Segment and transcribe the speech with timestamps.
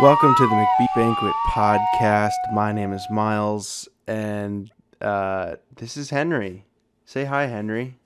[0.00, 2.30] Welcome to the Macbeef Banquet podcast.
[2.54, 4.72] My name is Miles, and
[5.02, 6.64] uh, this is Henry.
[7.04, 7.98] Say hi, Henry.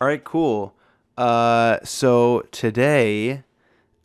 [0.00, 0.74] All right, cool.
[1.16, 3.44] Uh, so today,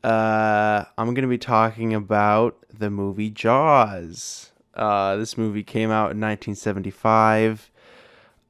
[0.04, 4.52] uh, I'm gonna be talking about the movie Jaws.
[4.76, 7.72] Uh, this movie came out in 1975.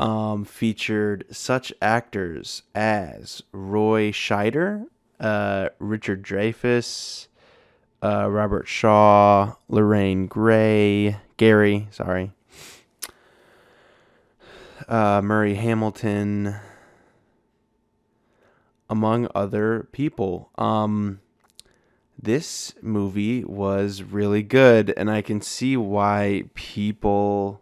[0.02, 4.88] Um, featured such actors as Roy Scheider,
[5.24, 7.28] uh, Richard Dreyfuss,
[8.04, 12.34] uh, Robert Shaw, Lorraine Gray, Gary, sorry,
[14.90, 16.56] uh, Murray Hamilton,
[18.90, 20.52] among other people.
[20.58, 21.22] Um,
[22.22, 27.62] this movie was really good, and I can see why people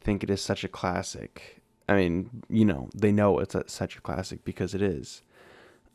[0.00, 1.60] think it is such a classic.
[1.88, 5.22] I mean, you know, they know it's a, such a classic because it is.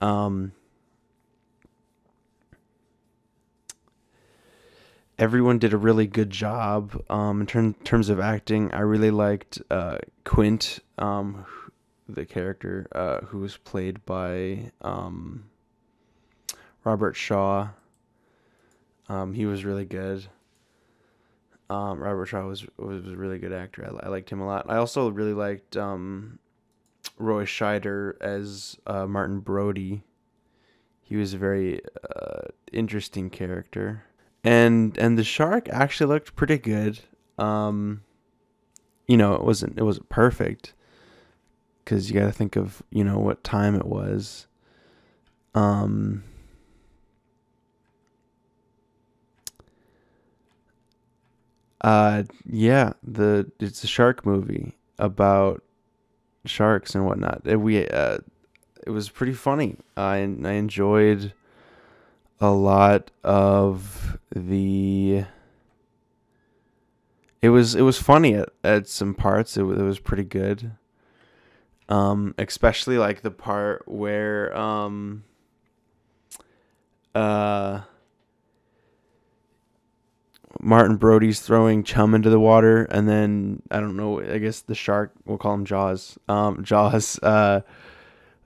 [0.02, 0.52] Um,
[5.24, 8.70] everyone did a really good job um, in term, terms of acting.
[8.74, 11.46] I really liked uh, Quint, um,
[12.10, 15.46] the character uh, who was played by um,
[16.84, 17.70] Robert Shaw.
[19.08, 20.28] Um, he was really good.
[21.70, 23.90] Um, Robert Shaw was was a really good actor.
[23.90, 24.66] I, I, liked him a lot.
[24.68, 26.38] I also really liked um,
[27.18, 30.04] Roy Scheider as uh, Martin Brody.
[31.02, 31.80] He was a very
[32.14, 32.42] uh,
[32.74, 34.04] interesting character,
[34.44, 37.00] and and the shark actually looked pretty good.
[37.38, 38.02] Um,
[39.08, 40.74] you know, it wasn't it wasn't perfect
[41.84, 44.48] because you got to think of you know what time it was.
[45.56, 46.24] Um,
[51.82, 55.62] Uh, yeah, the it's a shark movie about
[56.46, 57.42] sharks and whatnot.
[57.46, 58.20] It, we uh,
[58.88, 59.78] it was pretty funny.
[59.98, 61.34] I I enjoyed
[62.40, 64.03] a lot of
[64.36, 65.26] the.
[67.42, 69.58] It was it was funny at, at some parts.
[69.58, 70.72] It, it was pretty good.
[71.90, 75.24] Um, especially like the part where um.
[77.14, 77.82] Uh
[80.62, 84.22] Martin Brody's throwing chum into the water, and then I don't know.
[84.22, 86.18] I guess the shark, we'll call him Jaws.
[86.28, 87.62] Um, Jaws, uh,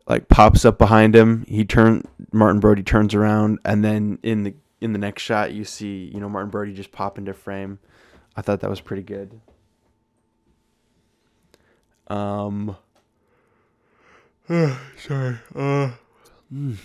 [0.07, 1.45] like pops up behind him.
[1.47, 5.63] He turn Martin Brody turns around, and then in the in the next shot, you
[5.63, 7.79] see you know Martin Brody just pop into frame.
[8.35, 9.39] I thought that was pretty good.
[12.07, 12.77] Um.
[14.47, 15.37] sorry.
[15.55, 15.91] Uh.
[16.53, 16.77] Mm.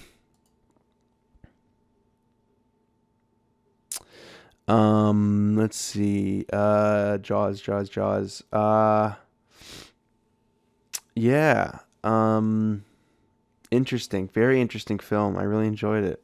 [4.68, 6.46] Um, let's see.
[6.52, 8.42] Uh, Jaws, Jaws, Jaws.
[8.52, 9.14] Uh,
[11.14, 11.80] yeah.
[12.02, 12.84] Um,
[13.70, 14.28] interesting.
[14.28, 15.36] Very interesting film.
[15.36, 16.22] I really enjoyed it.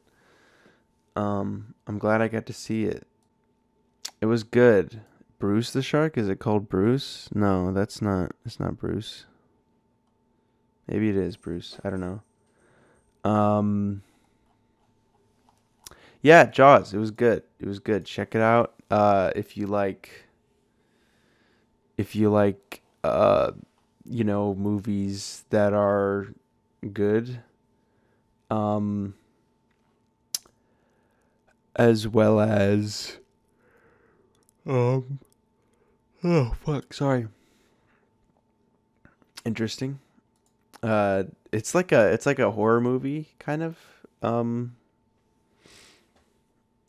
[1.19, 3.05] Um, I'm glad I got to see it.
[4.21, 5.01] It was good.
[5.37, 6.17] Bruce the shark?
[6.17, 7.27] Is it called Bruce?
[7.33, 8.31] No, that's not.
[8.45, 9.25] It's not Bruce.
[10.87, 11.77] Maybe it is Bruce.
[11.83, 12.21] I don't know.
[13.29, 14.01] Um
[16.21, 16.93] yeah, Jaws.
[16.93, 17.43] It was good.
[17.59, 18.05] It was good.
[18.05, 18.73] Check it out.
[18.91, 20.25] Uh, if you like,
[21.97, 23.51] if you like, uh,
[24.03, 26.27] you know, movies that are
[26.91, 27.39] good,
[28.49, 29.13] um,
[31.79, 33.19] as well as,
[34.67, 35.19] um,
[36.25, 37.27] oh fuck, sorry.
[39.45, 39.99] Interesting.
[40.83, 41.23] Uh,
[41.53, 43.77] it's like a it's like a horror movie kind of.
[44.21, 44.75] Um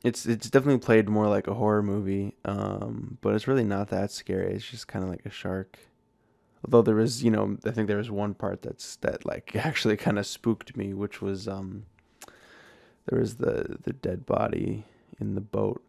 [0.03, 4.11] it's it's definitely played more like a horror movie, um, but it's really not that
[4.11, 4.55] scary.
[4.55, 5.79] It's just kind of like a shark.
[6.65, 9.97] Although there is, you know, I think there was one part that's that like actually
[9.97, 11.84] kind of spooked me, which was um,
[13.06, 14.84] there was the the dead body
[15.21, 15.83] in the boat.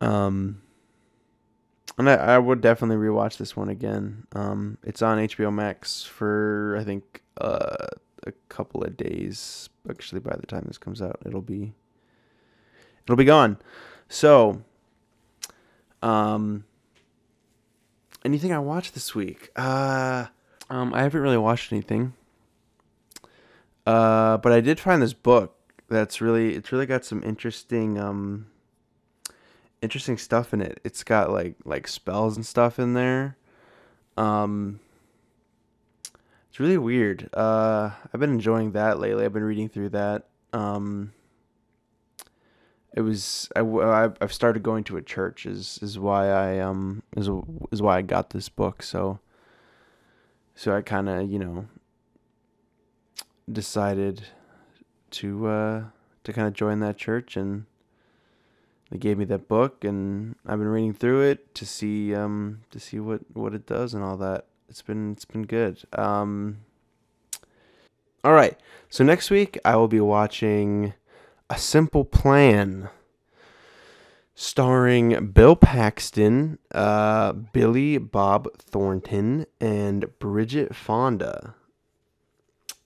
[0.00, 0.62] Um,
[1.96, 4.26] and I, I would definitely rewatch this one again.
[4.32, 7.86] Um, it's on HBO Max for I think uh,
[8.26, 9.68] a couple of days.
[9.88, 11.72] Actually, by the time this comes out, it'll be
[13.04, 13.58] it'll be gone.
[14.08, 14.62] So,
[16.02, 16.64] um,
[18.24, 19.50] anything I watched this week?
[19.56, 20.26] Uh,
[20.70, 22.14] um, I haven't really watched anything.
[23.86, 25.57] Uh, but I did find this book
[25.88, 28.46] that's really it's really got some interesting um
[29.80, 30.80] interesting stuff in it.
[30.84, 33.36] It's got like like spells and stuff in there.
[34.16, 34.80] Um
[36.48, 37.30] it's really weird.
[37.32, 39.24] Uh I've been enjoying that lately.
[39.24, 40.26] I've been reading through that.
[40.52, 41.12] Um
[42.94, 47.28] it was I, I've started going to a church is is why I um is
[47.70, 49.20] is why I got this book so
[50.54, 51.66] so I kind of you know
[53.50, 54.26] decided
[55.12, 55.84] to uh
[56.24, 57.66] to kind of join that church, and
[58.90, 62.80] they gave me that book, and I've been reading through it to see um to
[62.80, 64.46] see what what it does and all that.
[64.68, 65.82] It's been it's been good.
[65.92, 66.58] Um.
[68.24, 68.58] All right,
[68.90, 70.92] so next week I will be watching
[71.48, 72.90] A Simple Plan
[74.34, 81.54] starring Bill Paxton, uh, Billy Bob Thornton, and Bridget Fonda.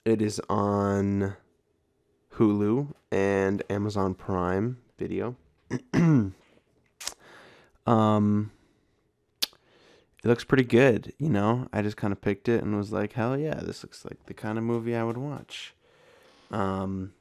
[0.03, 1.35] It is on
[2.37, 5.35] Hulu and Amazon Prime Video.
[7.85, 8.51] um,
[10.23, 11.67] it looks pretty good, you know.
[11.73, 14.33] I just kind of picked it and was like, hell yeah, this looks like the
[14.33, 15.73] kind of movie I would watch.
[16.51, 17.13] Um,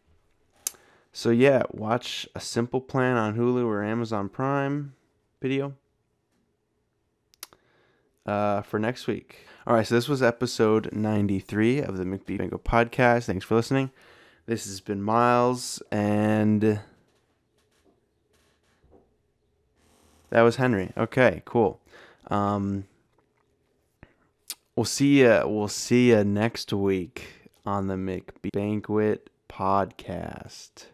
[1.12, 4.94] so yeah, watch A Simple Plan on Hulu or Amazon Prime
[5.40, 5.74] Video
[8.24, 9.46] uh, for next week.
[9.66, 13.24] All right, so this was episode 93 of the Macbeef Banquet podcast.
[13.24, 13.90] Thanks for listening.
[14.46, 16.80] This has been Miles, and
[20.30, 20.92] that was Henry.
[20.96, 21.80] Okay, cool.
[22.28, 22.84] Um,
[24.74, 25.42] we'll see you.
[25.44, 27.28] We'll see you next week
[27.64, 30.86] on the Macbeef Banquet podcast.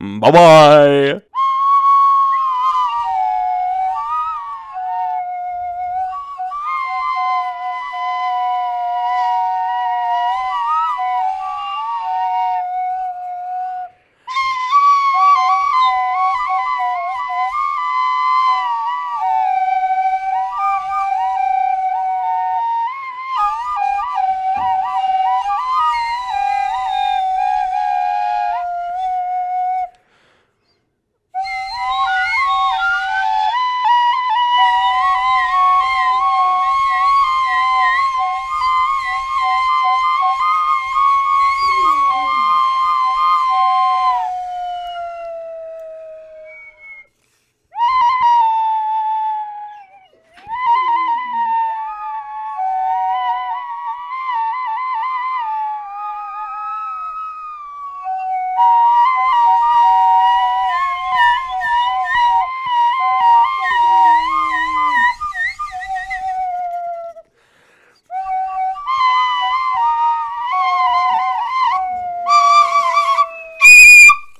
[0.00, 1.22] Bye bye.